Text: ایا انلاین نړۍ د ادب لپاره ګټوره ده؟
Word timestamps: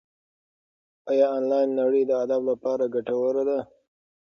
ایا 1.11 1.27
انلاین 1.37 1.69
نړۍ 1.79 2.03
د 2.07 2.11
ادب 2.23 2.41
لپاره 2.51 2.91
ګټوره 2.93 3.43
ده؟ 3.49 3.59